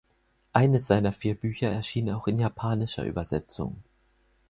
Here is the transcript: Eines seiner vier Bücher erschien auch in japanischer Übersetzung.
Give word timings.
Eines 0.51 0.87
seiner 0.87 1.11
vier 1.11 1.35
Bücher 1.35 1.69
erschien 1.69 2.09
auch 2.09 2.25
in 2.27 2.39
japanischer 2.39 3.05
Übersetzung. 3.05 3.83